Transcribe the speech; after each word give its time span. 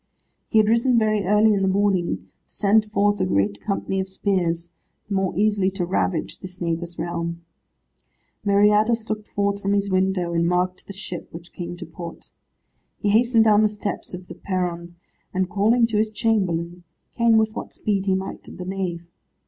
He 0.49 0.57
had 0.57 0.67
risen 0.67 0.97
very 0.97 1.25
early 1.25 1.53
in 1.53 1.61
the 1.61 1.67
morning, 1.67 2.17
to 2.47 2.55
send 2.55 2.85
forth 2.91 3.21
a 3.21 3.25
great 3.27 3.61
company 3.61 3.99
of 3.99 4.09
spears, 4.09 4.71
the 5.07 5.13
more 5.13 5.37
easily 5.37 5.69
to 5.69 5.85
ravage 5.85 6.39
this 6.39 6.59
neighbour's 6.59 6.97
realm. 6.97 7.45
Meriadus 8.43 9.07
looked 9.11 9.27
forth 9.27 9.61
from 9.61 9.73
his 9.73 9.91
window, 9.91 10.33
and 10.33 10.47
marked 10.47 10.87
the 10.87 10.91
ship 10.93 11.27
which 11.31 11.53
came 11.53 11.77
to 11.77 11.85
port. 11.85 12.31
He 12.97 13.09
hastened 13.09 13.43
down 13.43 13.61
the 13.61 13.69
steps 13.69 14.15
of 14.15 14.27
the 14.27 14.33
perron, 14.33 14.95
and 15.35 15.47
calling 15.47 15.85
to 15.85 15.97
his 15.99 16.09
chamberlain, 16.09 16.83
came 17.13 17.37
with 17.37 17.55
what 17.55 17.71
speed 17.71 18.07
he 18.07 18.15
might 18.15 18.43
to 18.45 18.51
the 18.51 18.65
nave. 18.65 19.05